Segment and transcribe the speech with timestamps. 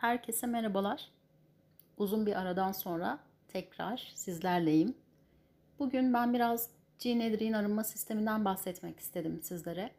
[0.00, 1.08] Herkese merhabalar.
[1.96, 3.18] Uzun bir aradan sonra
[3.48, 4.94] tekrar sizlerleyim.
[5.78, 9.90] Bugün ben biraz Gene Edry'in arınma sisteminden bahsetmek istedim sizlere.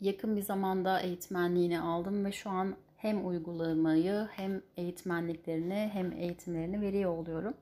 [0.00, 7.18] Yakın bir zamanda eğitmenliğini aldım ve şu an hem uygulamayı hem eğitmenliklerini hem eğitimlerini veriyor
[7.18, 7.54] oluyorum.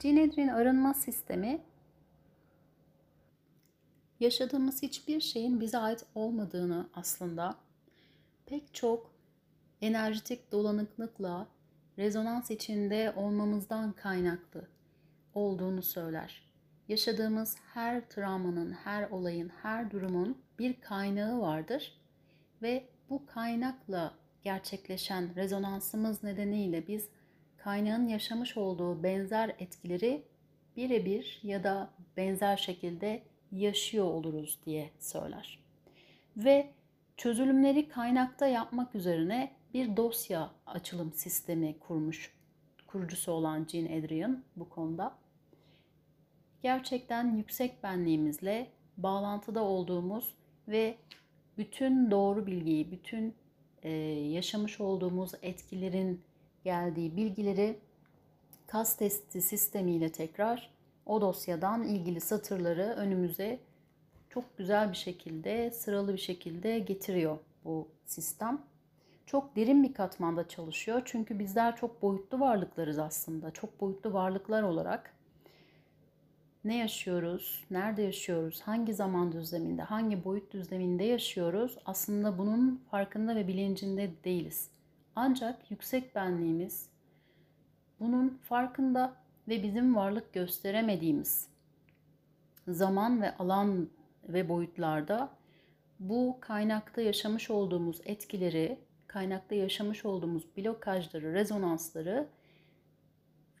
[0.00, 1.60] Gene Edry'in arınma sistemi
[4.20, 7.54] yaşadığımız hiçbir şeyin bize ait olmadığını aslında
[8.46, 9.13] pek çok
[9.84, 11.46] enerjitik dolanıklıkla
[11.98, 14.68] rezonans içinde olmamızdan kaynaklı
[15.34, 16.42] olduğunu söyler.
[16.88, 21.92] Yaşadığımız her travmanın, her olayın, her durumun bir kaynağı vardır
[22.62, 27.08] ve bu kaynakla gerçekleşen rezonansımız nedeniyle biz
[27.56, 30.22] kaynağın yaşamış olduğu benzer etkileri
[30.76, 35.58] birebir ya da benzer şekilde yaşıyor oluruz diye söyler.
[36.36, 36.70] Ve
[37.16, 42.34] çözülümleri kaynakta yapmak üzerine bir dosya açılım sistemi kurmuş.
[42.86, 45.18] Kurucusu olan Gene Adrian bu konuda.
[46.62, 50.34] Gerçekten yüksek benliğimizle bağlantıda olduğumuz
[50.68, 50.96] ve
[51.58, 53.34] bütün doğru bilgiyi, bütün
[53.82, 53.90] e,
[54.30, 56.20] yaşamış olduğumuz etkilerin
[56.64, 57.78] geldiği bilgileri
[58.66, 60.70] kas testi sistemiyle tekrar
[61.06, 63.58] o dosyadan ilgili satırları önümüze
[64.28, 68.73] çok güzel bir şekilde, sıralı bir şekilde getiriyor bu sistem.
[69.26, 71.02] Çok derin bir katmanda çalışıyor.
[71.04, 73.50] Çünkü bizler çok boyutlu varlıklarız aslında.
[73.50, 75.14] Çok boyutlu varlıklar olarak
[76.64, 83.48] ne yaşıyoruz, nerede yaşıyoruz, hangi zaman düzleminde, hangi boyut düzleminde yaşıyoruz aslında bunun farkında ve
[83.48, 84.70] bilincinde değiliz.
[85.16, 86.88] Ancak yüksek benliğimiz
[88.00, 89.16] bunun farkında
[89.48, 91.48] ve bizim varlık gösteremediğimiz
[92.68, 93.88] zaman ve alan
[94.28, 95.28] ve boyutlarda
[96.00, 98.78] bu kaynakta yaşamış olduğumuz etkileri,
[99.14, 102.28] kaynakta yaşamış olduğumuz blokajları, rezonansları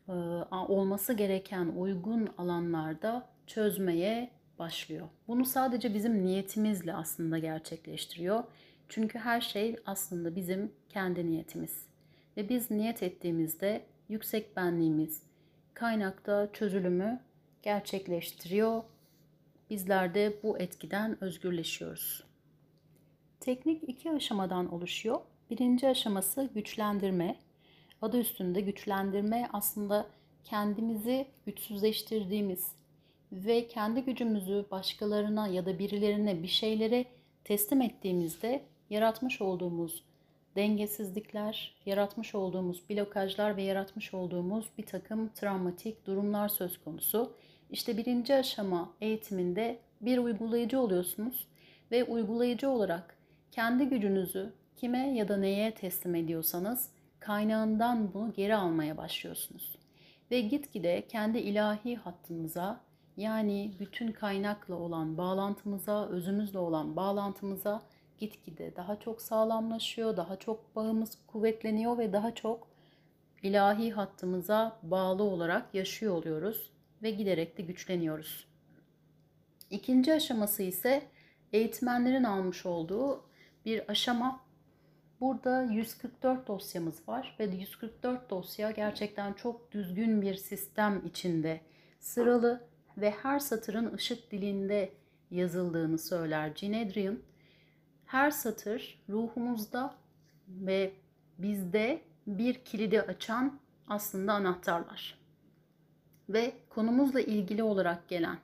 [0.08, 0.12] e,
[0.52, 5.08] olması gereken uygun alanlarda çözmeye başlıyor.
[5.28, 8.44] Bunu sadece bizim niyetimizle aslında gerçekleştiriyor.
[8.88, 11.86] Çünkü her şey aslında bizim kendi niyetimiz.
[12.36, 15.22] Ve biz niyet ettiğimizde yüksek benliğimiz
[15.74, 17.20] kaynakta çözülümü
[17.62, 18.82] gerçekleştiriyor.
[19.70, 22.24] Bizler de bu etkiden özgürleşiyoruz.
[23.40, 25.20] Teknik iki aşamadan oluşuyor.
[25.54, 27.36] Birinci aşaması güçlendirme.
[28.02, 30.06] Adı üstünde güçlendirme aslında
[30.44, 32.72] kendimizi güçsüzleştirdiğimiz
[33.32, 37.04] ve kendi gücümüzü başkalarına ya da birilerine bir şeylere
[37.44, 40.04] teslim ettiğimizde yaratmış olduğumuz
[40.56, 47.32] dengesizlikler, yaratmış olduğumuz blokajlar ve yaratmış olduğumuz bir takım travmatik durumlar söz konusu.
[47.70, 51.46] İşte birinci aşama eğitiminde bir uygulayıcı oluyorsunuz
[51.90, 53.16] ve uygulayıcı olarak
[53.52, 56.90] kendi gücünüzü kime ya da neye teslim ediyorsanız
[57.20, 59.78] kaynağından bunu geri almaya başlıyorsunuz.
[60.30, 62.80] Ve gitgide kendi ilahi hattımıza
[63.16, 67.82] yani bütün kaynakla olan bağlantımıza, özümüzle olan bağlantımıza
[68.18, 72.68] gitgide daha çok sağlamlaşıyor, daha çok bağımız kuvvetleniyor ve daha çok
[73.42, 76.70] ilahi hattımıza bağlı olarak yaşıyor oluyoruz
[77.02, 78.46] ve giderek de güçleniyoruz.
[79.70, 81.02] İkinci aşaması ise
[81.52, 83.24] eğitmenlerin almış olduğu
[83.64, 84.43] bir aşama.
[85.24, 91.60] Burada 144 dosyamız var ve 144 dosya gerçekten çok düzgün bir sistem içinde
[92.00, 92.64] sıralı
[92.98, 94.92] ve her satırın ışık dilinde
[95.30, 97.18] yazıldığını söyler Gene Adrian.
[98.06, 99.94] Her satır ruhumuzda
[100.48, 100.92] ve
[101.38, 105.18] bizde bir kilidi açan aslında anahtarlar.
[106.28, 108.38] Ve konumuzla ilgili olarak gelen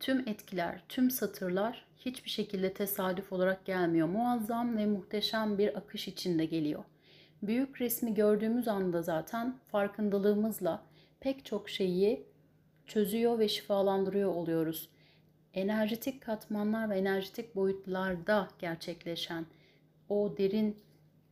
[0.00, 4.08] tüm etkiler, tüm satırlar hiçbir şekilde tesadüf olarak gelmiyor.
[4.08, 6.84] Muazzam ve muhteşem bir akış içinde geliyor.
[7.42, 10.82] Büyük resmi gördüğümüz anda zaten farkındalığımızla
[11.20, 12.26] pek çok şeyi
[12.86, 14.88] çözüyor ve şifalandırıyor oluyoruz.
[15.54, 19.46] Enerjetik katmanlar ve enerjetik boyutlarda gerçekleşen
[20.08, 20.76] o derin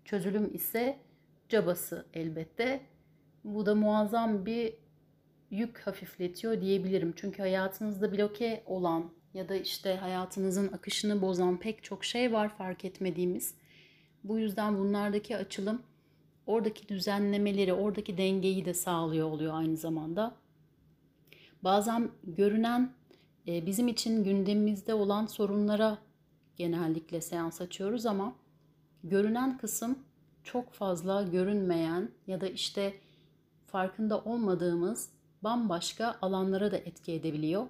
[0.04, 0.96] çözülüm ise
[1.48, 2.80] cabası elbette.
[3.44, 4.74] Bu da muazzam bir
[5.50, 7.12] yük hafifletiyor diyebilirim.
[7.16, 12.84] Çünkü hayatınızda bloke olan ya da işte hayatınızın akışını bozan pek çok şey var fark
[12.84, 13.54] etmediğimiz.
[14.24, 15.82] Bu yüzden bunlardaki açılım
[16.46, 20.34] oradaki düzenlemeleri, oradaki dengeyi de sağlıyor oluyor aynı zamanda.
[21.64, 22.92] Bazen görünen
[23.48, 25.98] e, bizim için gündemimizde olan sorunlara
[26.56, 28.34] genellikle seans açıyoruz ama
[29.04, 29.98] görünen kısım
[30.44, 32.94] çok fazla görünmeyen ya da işte
[33.66, 35.10] farkında olmadığımız
[35.42, 37.66] bambaşka alanlara da etki edebiliyor.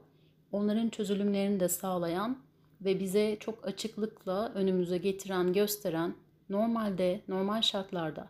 [0.52, 2.38] Onların çözülümlerini de sağlayan
[2.80, 6.14] ve bize çok açıklıkla önümüze getiren, gösteren
[6.50, 8.28] normalde, normal şartlarda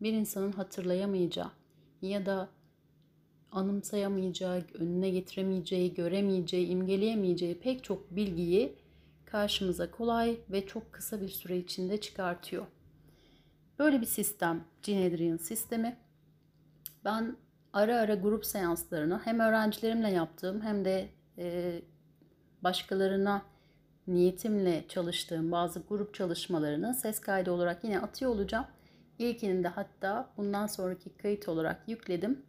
[0.00, 1.50] bir insanın hatırlayamayacağı
[2.02, 2.48] ya da
[3.52, 8.76] anımsayamayacağı, önüne getiremeyeceği, göremeyeceği, imgeleyemeyeceği pek çok bilgiyi
[9.24, 12.66] karşımıza kolay ve çok kısa bir süre içinde çıkartıyor.
[13.78, 15.96] Böyle bir sistem Gene Adrian sistemi.
[17.04, 17.36] Ben
[17.72, 21.08] ara ara grup seanslarını hem öğrencilerimle yaptığım hem de
[22.62, 23.42] başkalarına
[24.06, 28.66] niyetimle çalıştığım bazı grup çalışmalarını ses kaydı olarak yine atıyor olacağım.
[29.18, 32.42] İlkini de hatta bundan sonraki kayıt olarak yükledim.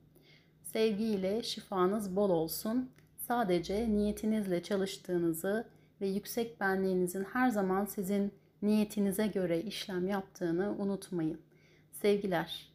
[0.63, 2.91] Sevgiyle şifanız bol olsun.
[3.17, 5.67] Sadece niyetinizle çalıştığınızı
[6.01, 11.41] ve yüksek benliğinizin her zaman sizin niyetinize göre işlem yaptığını unutmayın.
[11.91, 12.73] Sevgiler.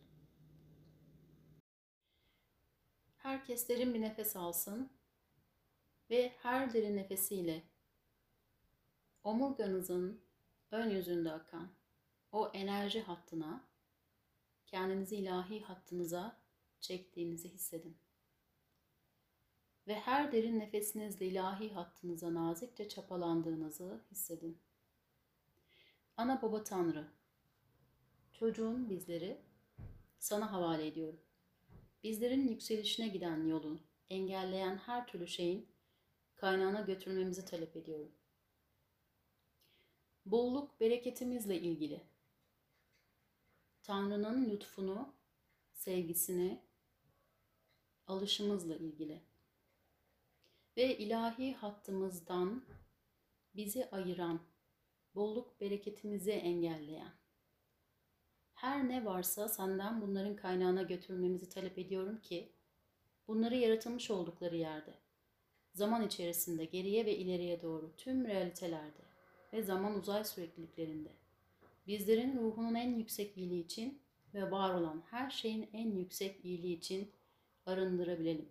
[3.16, 4.90] Herkes derin bir nefes alsın
[6.12, 7.62] ve her derin nefesiyle
[9.24, 10.20] omurganızın
[10.70, 11.68] ön yüzünde akan
[12.32, 13.64] o enerji hattına
[14.66, 16.40] kendinizi ilahi hattınıza
[16.80, 17.96] çektiğinizi hissedin.
[19.86, 24.58] Ve her derin nefesinizle ilahi hattınıza nazikçe çapalandığınızı hissedin.
[26.16, 27.08] Ana baba Tanrı,
[28.32, 29.40] çocuğun bizleri
[30.18, 31.20] sana havale ediyorum.
[32.04, 33.80] Bizlerin yükselişine giden yolu
[34.10, 35.71] engelleyen her türlü şeyin
[36.42, 38.12] kaynağına götürmemizi talep ediyorum.
[40.26, 42.00] Bolluk bereketimizle ilgili.
[43.82, 45.14] Tanrı'nın lütfunu,
[45.72, 46.62] sevgisini
[48.06, 49.20] alışımızla ilgili.
[50.76, 52.62] Ve ilahi hattımızdan
[53.54, 54.40] bizi ayıran,
[55.14, 57.12] bolluk bereketimizi engelleyen.
[58.54, 62.52] Her ne varsa senden bunların kaynağına götürmemizi talep ediyorum ki
[63.28, 65.01] bunları yaratılmış oldukları yerde,
[65.74, 69.02] zaman içerisinde geriye ve ileriye doğru tüm realitelerde
[69.52, 71.08] ve zaman uzay sürekliliklerinde
[71.86, 73.98] bizlerin ruhunun en yüksek iyiliği için
[74.34, 77.10] ve var olan her şeyin en yüksek iyiliği için
[77.66, 78.48] arındırabilelim.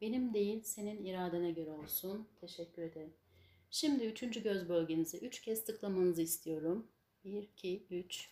[0.00, 2.28] Benim değil senin iradene göre olsun.
[2.40, 3.12] Teşekkür ederim.
[3.70, 6.86] Şimdi üçüncü göz bölgenizi üç kez tıklamanızı istiyorum.
[7.24, 8.30] 1, 2, 3.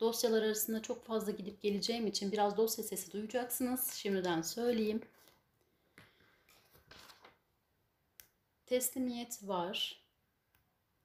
[0.00, 3.92] Dosyalar arasında çok fazla gidip geleceğim için biraz dosya sesi duyacaksınız.
[3.92, 5.00] Şimdiden söyleyeyim.
[8.66, 10.02] Teslimiyet var.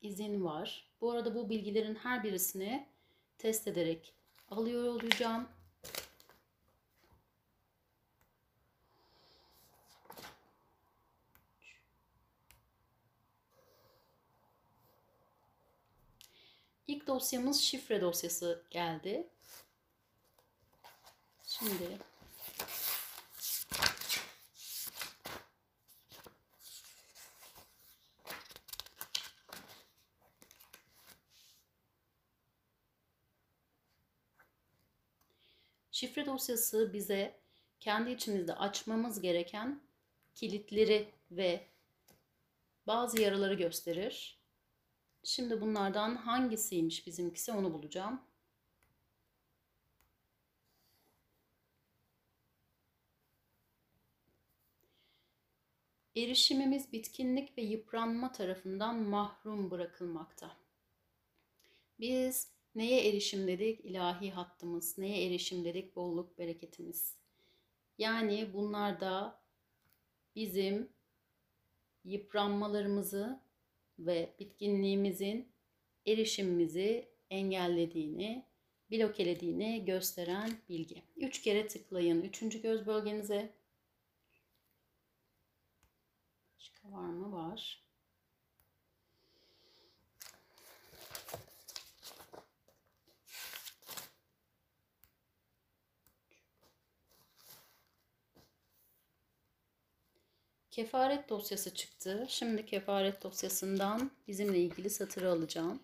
[0.01, 0.87] izin var.
[1.01, 2.87] Bu arada bu bilgilerin her birisini
[3.37, 4.13] test ederek
[4.49, 5.47] alıyor olacağım.
[17.01, 19.27] İlk dosyamız şifre dosyası geldi.
[21.43, 21.97] Şimdi
[35.91, 37.39] Şifre dosyası bize
[37.79, 39.81] kendi içimizde açmamız gereken
[40.35, 41.67] kilitleri ve
[42.87, 44.40] bazı yaraları gösterir.
[45.23, 48.21] Şimdi bunlardan hangisiymiş bizimkisi onu bulacağım.
[56.15, 60.57] Erişimimiz bitkinlik ve yıpranma tarafından mahrum bırakılmakta.
[61.99, 63.85] Biz neye erişim dedik?
[63.85, 64.97] İlahi hattımız.
[64.97, 65.95] Neye erişim dedik?
[65.95, 67.17] Bolluk, bereketimiz.
[67.97, 69.41] Yani bunlar da
[70.35, 70.89] bizim
[72.03, 73.41] yıpranmalarımızı
[74.05, 75.51] ve bitkinliğimizin
[76.07, 78.45] erişimimizi engellediğini,
[78.91, 81.03] blokelediğini gösteren bilgi.
[81.15, 82.21] Üç kere tıklayın.
[82.21, 83.53] Üçüncü göz bölgenize.
[86.55, 87.31] Başka var mı?
[87.31, 87.83] Var.
[100.71, 102.25] Kefaret dosyası çıktı.
[102.29, 105.83] Şimdi kefaret dosyasından bizimle ilgili satırı alacağım.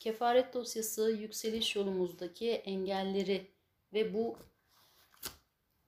[0.00, 3.50] Kefaret dosyası yükseliş yolumuzdaki engelleri
[3.92, 4.38] ve bu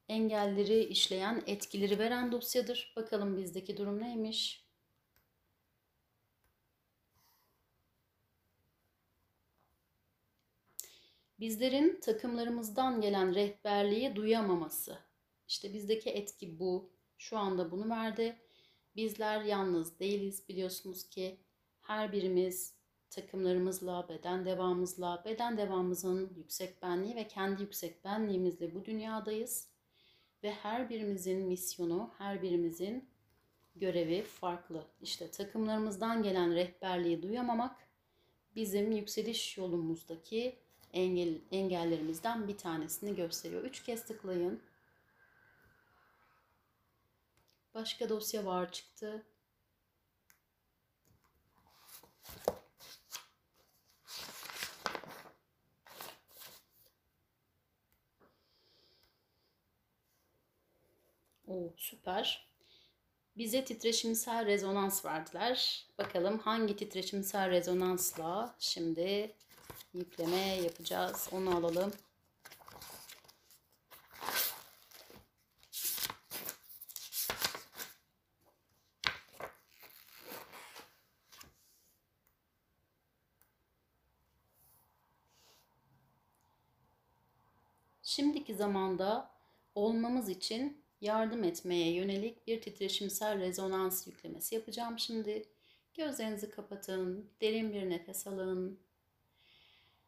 [0.08, 2.92] engelleri işleyen, etkileri veren dosyadır.
[2.96, 4.66] Bakalım bizdeki durum neymiş?
[11.40, 14.98] Bizlerin takımlarımızdan gelen rehberliği duyamaması
[15.48, 16.90] işte bizdeki etki bu.
[17.18, 18.36] Şu anda bunu verdi.
[18.96, 21.40] Bizler yalnız değiliz biliyorsunuz ki
[21.80, 22.74] her birimiz
[23.10, 29.68] takımlarımızla, beden devamımızla, beden devamımızın yüksek benliği ve kendi yüksek benliğimizle bu dünyadayız.
[30.42, 33.08] Ve her birimizin misyonu, her birimizin
[33.76, 34.84] görevi farklı.
[35.00, 37.76] İşte takımlarımızdan gelen rehberliği duyamamak
[38.56, 40.56] bizim yükseliş yolumuzdaki
[40.92, 43.64] engel, engellerimizden bir tanesini gösteriyor.
[43.64, 44.60] Üç kez tıklayın.
[47.76, 49.26] Başka dosya var çıktı.
[61.48, 62.46] O süper.
[63.36, 65.86] Bize titreşimsel rezonans verdiler.
[65.98, 69.34] Bakalım hangi titreşimsel rezonansla şimdi
[69.94, 71.28] yükleme yapacağız.
[71.32, 71.92] Onu alalım.
[88.16, 89.30] Şimdiki zamanda
[89.74, 95.48] olmamız için yardım etmeye yönelik bir titreşimsel rezonans yüklemesi yapacağım şimdi.
[95.94, 98.80] Gözlerinizi kapatın, derin bir nefes alın.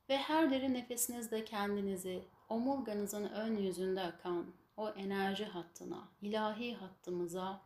[0.08, 7.60] Ve her derin nefesinizde kendinizi omurganızın ön yüzünde akan o enerji hattına, ilahi hattımıza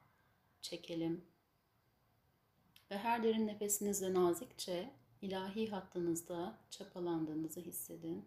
[0.61, 1.25] çekelim.
[2.91, 4.91] Ve her derin nefesinizle nazikçe
[5.23, 8.25] ilahi hattınızda çapalandığınızı hissedin.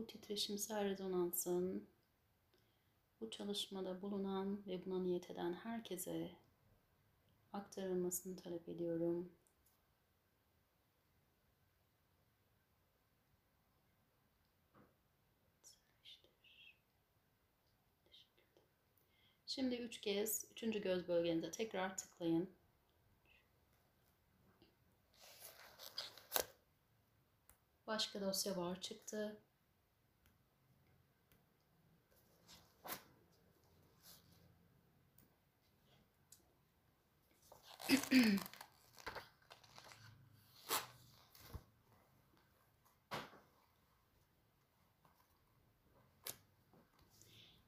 [0.00, 1.88] Bu titreşimsel rezonansın
[3.20, 6.30] bu çalışmada bulunan ve buna niyet eden herkese
[7.52, 9.32] aktarılmasını talep ediyorum.
[19.46, 22.50] Şimdi üç kez üçüncü göz bölgenize tekrar tıklayın.
[27.86, 29.36] Başka dosya var çıktı.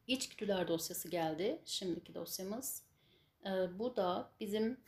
[0.07, 1.62] İçgüdüler dosyası geldi.
[1.64, 2.83] Şimdiki dosyamız.
[3.47, 4.81] Ee, bu da bizim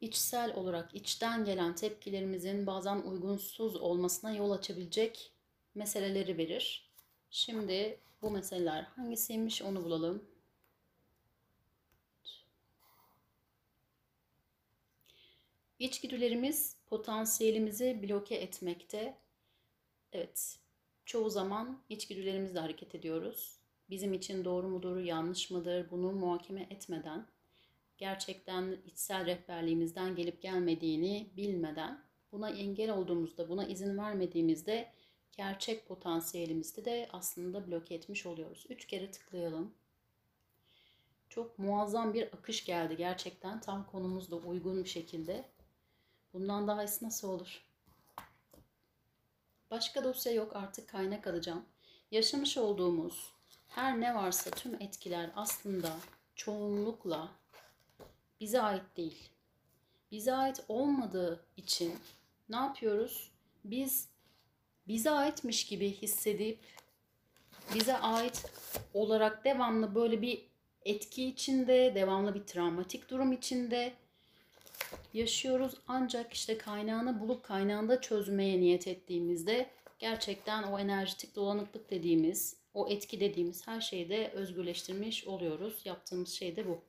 [0.00, 5.32] içsel olarak içten gelen tepkilerimizin bazen uygunsuz olmasına yol açabilecek
[5.74, 6.90] meseleleri verir.
[7.30, 10.37] Şimdi bu meseleler hangisiymiş onu bulalım.
[15.78, 19.18] İçgüdülerimiz potansiyelimizi bloke etmekte.
[20.12, 20.58] Evet,
[21.04, 23.58] çoğu zaman içgüdülerimizle hareket ediyoruz.
[23.90, 27.26] Bizim için doğru mudur, yanlış mıdır bunu muhakeme etmeden,
[27.98, 34.92] gerçekten içsel rehberliğimizden gelip gelmediğini bilmeden, buna engel olduğumuzda, buna izin vermediğimizde
[35.32, 38.66] gerçek potansiyelimizi de aslında bloke etmiş oluyoruz.
[38.70, 39.74] Üç kere tıklayalım.
[41.28, 45.44] Çok muazzam bir akış geldi gerçekten tam konumuzla uygun bir şekilde.
[46.32, 47.62] Bundan daha iyisi nasıl olur?
[49.70, 51.64] Başka dosya yok artık kaynak alacağım.
[52.10, 53.32] Yaşamış olduğumuz
[53.68, 55.96] her ne varsa tüm etkiler aslında
[56.34, 57.28] çoğunlukla
[58.40, 59.30] bize ait değil.
[60.10, 61.94] Bize ait olmadığı için
[62.48, 63.30] ne yapıyoruz?
[63.64, 64.08] Biz
[64.88, 66.58] bize aitmiş gibi hissedip
[67.74, 68.44] bize ait
[68.94, 70.46] olarak devamlı böyle bir
[70.84, 73.92] etki içinde, devamlı bir travmatik durum içinde
[75.14, 75.74] yaşıyoruz.
[75.88, 83.20] Ancak işte kaynağını bulup kaynağında çözmeye niyet ettiğimizde gerçekten o enerjitik dolanıklık dediğimiz, o etki
[83.20, 85.80] dediğimiz her şeyi de özgürleştirmiş oluyoruz.
[85.84, 86.82] Yaptığımız şey de bu.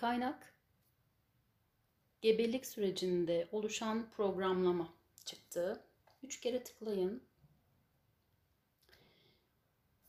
[0.00, 0.54] Kaynak
[2.22, 4.88] gebelik sürecinde oluşan programlama
[5.24, 5.80] çıktı.
[6.22, 7.22] Üç kere tıklayın.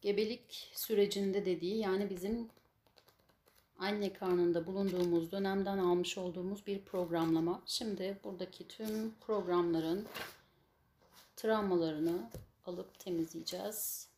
[0.01, 2.49] Gebelik sürecinde dediği yani bizim
[3.79, 7.61] anne karnında bulunduğumuz dönemden almış olduğumuz bir programlama.
[7.65, 10.07] Şimdi buradaki tüm programların
[11.35, 12.29] travmalarını
[12.65, 14.08] alıp temizleyeceğiz.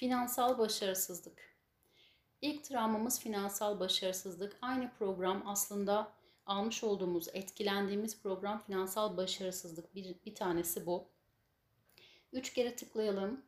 [0.00, 1.56] Finansal başarısızlık.
[2.40, 4.56] İlk travmamız finansal başarısızlık.
[4.62, 6.12] Aynı program aslında
[6.46, 9.94] almış olduğumuz, etkilendiğimiz program finansal başarısızlık.
[9.94, 11.08] Bir, bir tanesi bu.
[12.32, 13.42] Üç kere tıklayalım.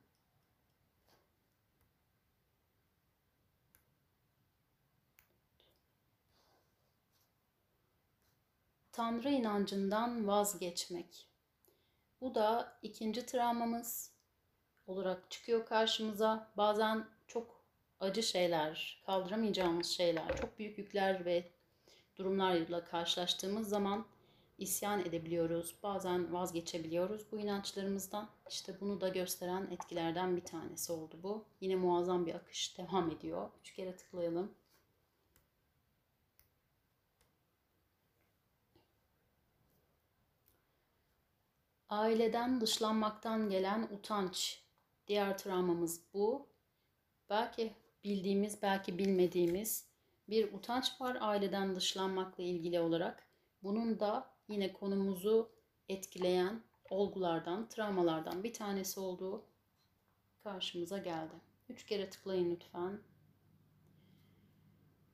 [8.92, 11.28] Tanrı inancından vazgeçmek.
[12.20, 14.11] Bu da ikinci travmamız
[14.92, 16.50] olarak çıkıyor karşımıza.
[16.56, 17.62] Bazen çok
[18.00, 21.50] acı şeyler, kaldıramayacağımız şeyler, çok büyük yükler ve
[22.16, 24.06] durumlarla karşılaştığımız zaman
[24.58, 25.74] isyan edebiliyoruz.
[25.82, 28.28] Bazen vazgeçebiliyoruz bu inançlarımızdan.
[28.50, 31.44] İşte bunu da gösteren etkilerden bir tanesi oldu bu.
[31.60, 33.50] Yine muazzam bir akış devam ediyor.
[33.60, 34.54] Üç kere tıklayalım.
[41.88, 44.61] Aileden dışlanmaktan gelen utanç.
[45.12, 46.46] Diğer travmamız bu.
[47.30, 47.72] Belki
[48.04, 49.88] bildiğimiz, belki bilmediğimiz
[50.28, 53.26] bir utanç var aileden dışlanmakla ilgili olarak.
[53.62, 55.50] Bunun da yine konumuzu
[55.88, 59.44] etkileyen olgulardan, travmalardan bir tanesi olduğu
[60.44, 61.34] karşımıza geldi.
[61.68, 63.00] Üç kere tıklayın lütfen.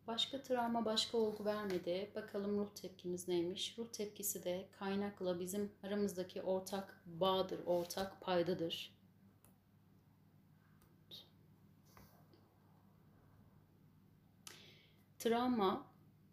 [0.07, 2.11] Başka travma, başka olgu vermedi.
[2.14, 3.78] Bakalım ruh tepkimiz neymiş?
[3.78, 8.98] Ruh tepkisi de kaynakla bizim aramızdaki ortak bağdır, ortak paydadır.
[15.18, 15.87] Travma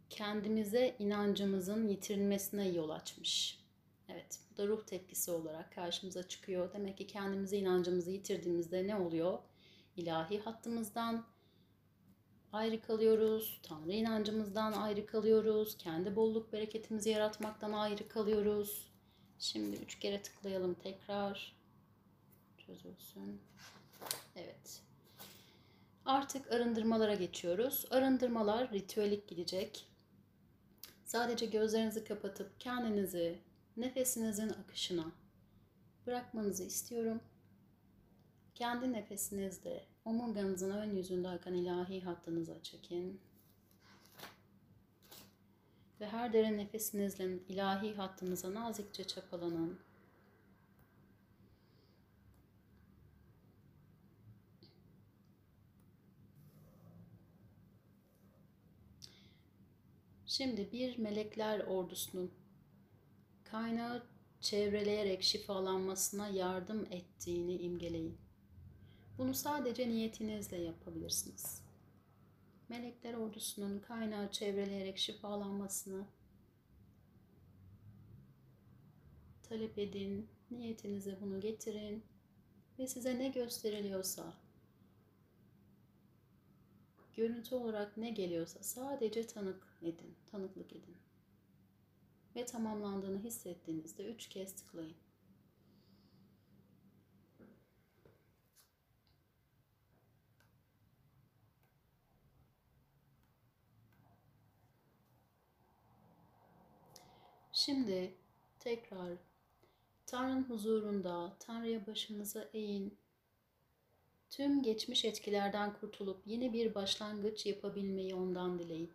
[0.09, 3.59] kendimize inancımızın yitirilmesine yol açmış.
[4.09, 6.73] Evet, bu da ruh tepkisi olarak karşımıza çıkıyor.
[6.73, 9.39] Demek ki kendimize inancımızı yitirdiğimizde ne oluyor?
[9.95, 11.25] İlahi hattımızdan
[12.51, 13.59] ayrı kalıyoruz.
[13.63, 15.77] Tanrı inancımızdan ayrı kalıyoruz.
[15.77, 18.91] Kendi bolluk bereketimizi yaratmaktan ayrı kalıyoruz.
[19.39, 21.55] Şimdi üç kere tıklayalım tekrar.
[22.57, 23.41] Çözülsün.
[24.35, 24.84] Evet.
[26.05, 27.85] Artık arındırmalara geçiyoruz.
[27.89, 29.87] Arındırmalar ritüelik gidecek.
[31.05, 33.39] Sadece gözlerinizi kapatıp kendinizi
[33.77, 35.05] nefesinizin akışına
[36.07, 37.21] bırakmanızı istiyorum.
[38.55, 43.21] Kendi nefesinizde omurganızın ön yüzünde akan ilahi hattınıza çekin.
[46.01, 49.79] Ve her derin nefesinizle ilahi hattınıza nazikçe çapalanın.
[60.37, 62.31] Şimdi bir melekler ordusunun
[63.43, 64.03] kaynağı
[64.41, 68.17] çevreleyerek şifalanmasına yardım ettiğini imgeleyin.
[69.17, 71.61] Bunu sadece niyetinizle yapabilirsiniz.
[72.69, 76.05] Melekler ordusunun kaynağı çevreleyerek şifalanmasını
[79.43, 80.29] talep edin.
[80.51, 82.03] Niyetinize bunu getirin
[82.79, 84.33] ve size ne gösteriliyorsa
[87.15, 90.97] görüntü olarak ne geliyorsa sadece tanık edin, tanıklık edin.
[92.35, 94.95] Ve tamamlandığını hissettiğinizde üç kez tıklayın.
[107.53, 108.13] Şimdi
[108.59, 109.17] tekrar
[110.05, 112.97] Tanrı'nın huzurunda Tanrı'ya başınızı eğin.
[114.29, 118.93] Tüm geçmiş etkilerden kurtulup yeni bir başlangıç yapabilmeyi ondan dileyin.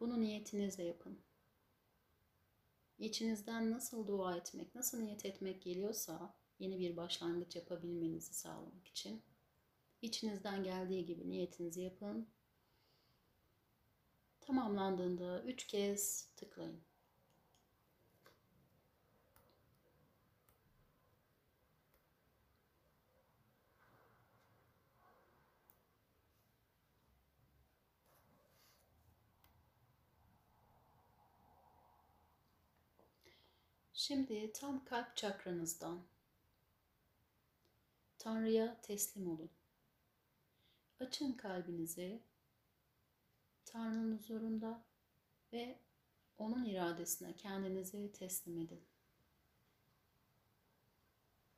[0.00, 1.18] Bunu niyetinizle yapın.
[2.98, 9.22] İçinizden nasıl dua etmek, nasıl niyet etmek geliyorsa yeni bir başlangıç yapabilmenizi sağlamak için
[10.02, 12.28] içinizden geldiği gibi niyetinizi yapın.
[14.40, 16.80] Tamamlandığında üç kez tıklayın.
[34.02, 36.02] Şimdi tam kalp çakranızdan
[38.18, 39.50] Tanrı'ya teslim olun.
[41.00, 42.22] Açın kalbinizi
[43.64, 44.84] Tanrı'nın huzurunda
[45.52, 45.78] ve
[46.38, 48.84] onun iradesine kendinizi teslim edin.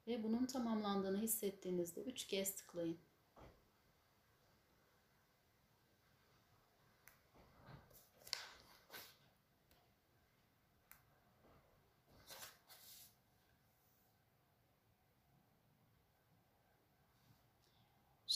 [0.07, 2.99] Ve bunun tamamlandığını hissettiğinizde üç kez tıklayın.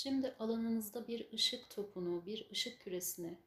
[0.03, 3.39] Şimdi alanınızda bir ışık topunu, bir ışık küresini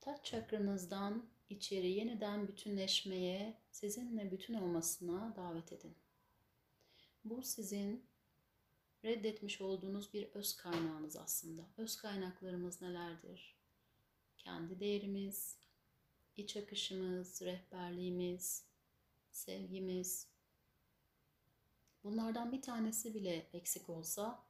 [0.00, 5.94] taç çakranızdan içeri yeniden bütünleşmeye, sizinle bütün olmasına davet edin.
[7.24, 8.06] Bu sizin
[9.04, 11.62] reddetmiş olduğunuz bir öz kaynağınız aslında.
[11.76, 13.56] Öz kaynaklarımız nelerdir?
[14.38, 15.56] Kendi değerimiz,
[16.36, 18.64] iç akışımız, rehberliğimiz,
[19.30, 20.26] sevgimiz.
[22.04, 24.47] Bunlardan bir tanesi bile eksik olsa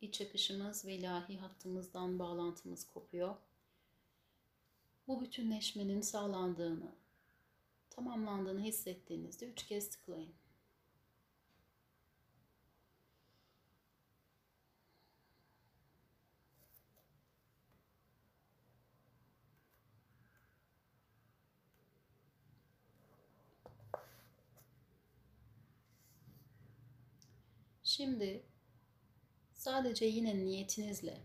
[0.00, 3.36] iç akışımız ve ilahi hattımızdan bağlantımız kopuyor.
[5.08, 7.00] Bu bütünleşmenin sağlandığını
[7.90, 10.34] Tamamlandığını hissettiğinizde üç kez tıklayın.
[27.82, 28.49] Şimdi
[29.60, 31.18] sadece yine niyetinizle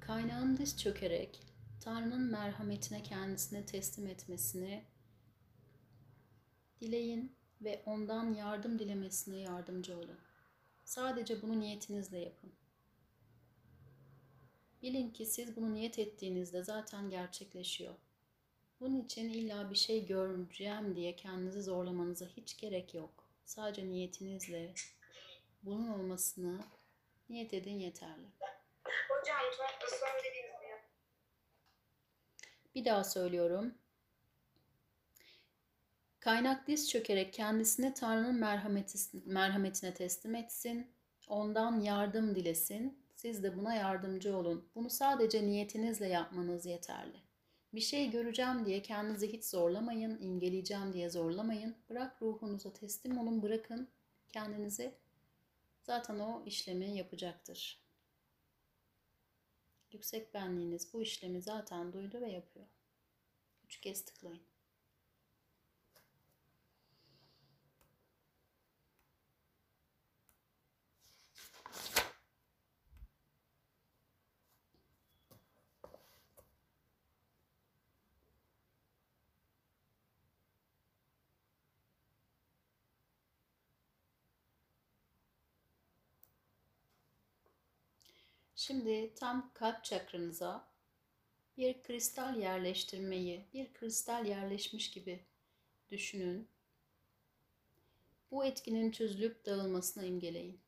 [0.00, 1.40] kaynağın diz çökerek
[1.80, 4.84] Tanrı'nın merhametine kendisine teslim etmesini
[6.80, 10.18] dileyin ve ondan yardım dilemesine yardımcı olun.
[10.84, 12.52] Sadece bunu niyetinizle yapın.
[14.82, 17.94] Bilin ki siz bunu niyet ettiğinizde zaten gerçekleşiyor.
[18.80, 23.24] Bunun için illa bir şey göreceğim diye kendinizi zorlamanıza hiç gerek yok.
[23.44, 24.74] Sadece niyetinizle
[25.62, 26.60] bunun olmasını
[27.28, 28.26] niyet edin yeterli.
[29.08, 29.38] Hocam
[30.24, 30.78] dediğiniz ya.
[32.74, 33.74] Bir daha söylüyorum.
[36.20, 40.90] Kaynak diz çökerek kendisini Tanrı'nın merhameti, merhametine teslim etsin.
[41.28, 42.98] Ondan yardım dilesin.
[43.14, 44.68] Siz de buna yardımcı olun.
[44.74, 47.16] Bunu sadece niyetinizle yapmanız yeterli.
[47.74, 51.76] Bir şey göreceğim diye kendinizi hiç zorlamayın, imgeleyeceğim diye zorlamayın.
[51.90, 53.88] Bırak ruhunuza teslim olun, bırakın
[54.28, 54.94] kendinizi.
[55.88, 57.82] Zaten o işlemi yapacaktır.
[59.92, 62.66] Yüksek benliğiniz bu işlemi zaten duydu ve yapıyor.
[63.64, 64.42] Üç kez tıklayın.
[88.58, 90.68] Şimdi tam kalp çakranıza
[91.56, 95.20] bir kristal yerleştirmeyi, bir kristal yerleşmiş gibi
[95.90, 96.48] düşünün.
[98.30, 100.58] Bu etkinin çözülüp dağılmasına imgeleyin.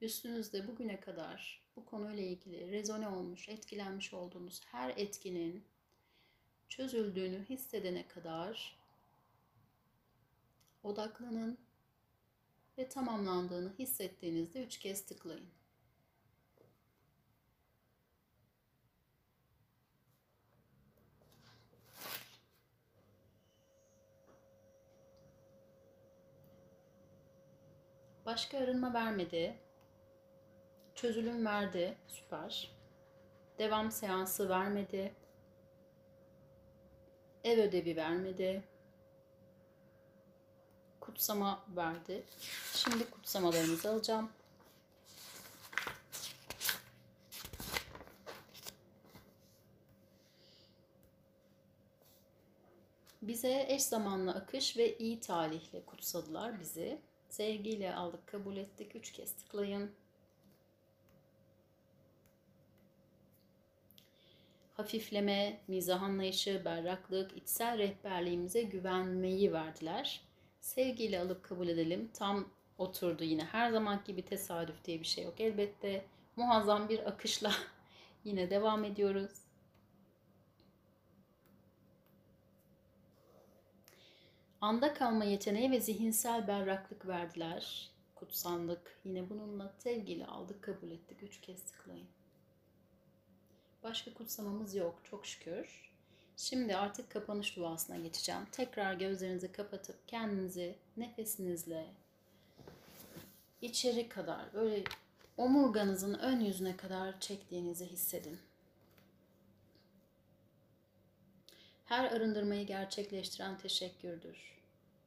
[0.00, 5.64] Üstünüzde bugüne kadar bu konuyla ilgili rezone olmuş, etkilenmiş olduğunuz her etkinin
[6.68, 8.78] çözüldüğünü hissedene kadar
[10.82, 11.58] odaklanın
[12.78, 15.57] ve tamamlandığını hissettiğinizde üç kez tıklayın.
[28.28, 29.56] Başka arınma vermedi.
[30.94, 31.96] Çözülüm verdi.
[32.06, 32.70] Süper.
[33.58, 35.14] Devam seansı vermedi.
[37.44, 38.62] Ev ödevi vermedi.
[41.00, 42.24] Kutsama verdi.
[42.74, 44.30] Şimdi kutsamalarımızı alacağım.
[53.22, 56.98] Bize eş zamanlı akış ve iyi talihle kutsadılar bizi.
[57.38, 58.96] Sevgiyle aldık, kabul ettik.
[58.96, 59.90] Üç kez tıklayın.
[64.74, 70.20] Hafifleme, mizah anlayışı, berraklık, içsel rehberliğimize güvenmeyi verdiler.
[70.60, 72.10] Sevgiyle alıp kabul edelim.
[72.14, 72.48] Tam
[72.78, 73.44] oturdu yine.
[73.44, 75.40] Her zaman gibi tesadüf diye bir şey yok.
[75.40, 76.04] Elbette
[76.36, 77.52] muazzam bir akışla
[78.24, 79.47] yine devam ediyoruz.
[84.60, 87.90] Anda kalma yeteneği ve zihinsel berraklık verdiler.
[88.14, 89.00] Kutsandık.
[89.04, 91.22] Yine bununla sevgiyle aldık, kabul ettik.
[91.22, 92.06] Üç kez tıklayın.
[93.82, 95.90] Başka kutsamamız yok çok şükür.
[96.36, 98.46] Şimdi artık kapanış duasına geçeceğim.
[98.52, 101.86] Tekrar gözlerinizi kapatıp kendinizi nefesinizle
[103.62, 104.84] içeri kadar böyle
[105.36, 108.38] omurganızın ön yüzüne kadar çektiğinizi hissedin.
[111.88, 114.36] Her arındırmayı gerçekleştiren teşekkürdür.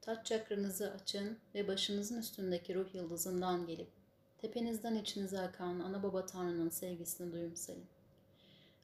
[0.02, 3.88] Taç çakranızı açın ve başınızın üstündeki ruh yıldızından gelip
[4.38, 7.86] tepenizden içinize akan ana baba tanrının sevgisini duyumsayın.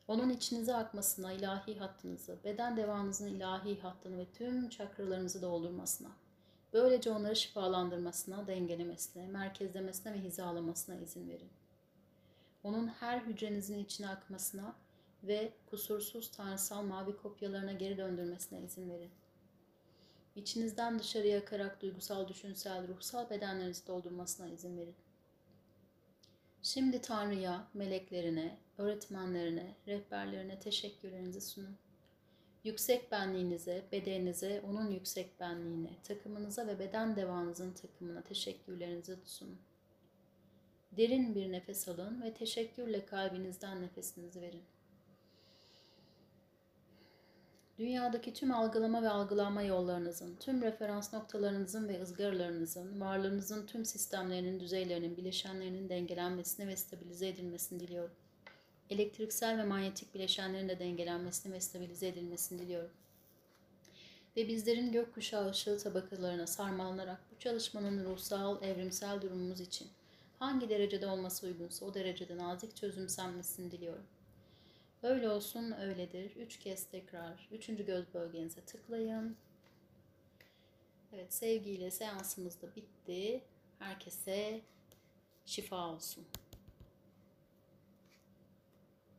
[0.08, 6.10] Onun içinize akmasına, ilahi hattınızı, beden devanızın ilahi hattını ve tüm çakralarınızı doldurmasına,
[6.74, 11.50] böylece onları şifalandırmasına, dengelemesine, merkezlemesine ve hizalamasına izin verin.
[12.64, 14.76] Onun her hücrenizin içine akmasına
[15.24, 19.12] ve kusursuz tanrısal mavi kopyalarına geri döndürmesine izin verin.
[20.36, 24.96] İçinizden dışarıya akarak duygusal, düşünsel, ruhsal bedenlerinizi doldurmasına izin verin.
[26.62, 31.78] Şimdi Tanrı'ya, meleklerine, öğretmenlerine, rehberlerine teşekkürlerinizi sunun.
[32.64, 39.60] Yüksek benliğinize, bedeninize, onun yüksek benliğine, takımınıza ve beden devanızın takımına teşekkürlerinizi sunun.
[40.92, 44.64] Derin bir nefes alın ve teşekkürle kalbinizden nefesinizi verin.
[47.78, 55.18] Dünyadaki tüm algılama ve algılanma yollarınızın, tüm referans noktalarınızın ve ızgaralarınızın, varlığınızın tüm sistemlerinin, düzeylerinin,
[55.18, 58.16] bileşenlerinin dengelenmesini ve stabilize edilmesini diliyorum.
[58.90, 62.92] Elektriksel ve manyetik bileşenlerin de dengelenmesini ve stabilize edilmesini diliyorum.
[64.38, 69.88] Ve bizlerin gökkuşağı ışığı tabakalarına sarmalanarak bu çalışmanın ruhsal, evrimsel durumumuz için
[70.40, 74.06] hangi derecede olması uygunsa o derecede nazik çözümsenmesini diliyorum.
[75.08, 76.36] Öyle olsun, öyledir.
[76.36, 77.48] Üç kez tekrar.
[77.52, 79.38] Üçüncü göz bölgenize tıklayın.
[81.14, 83.44] Evet, sevgiyle seansımız da bitti.
[83.80, 84.62] Herkese
[85.46, 86.26] şifa olsun.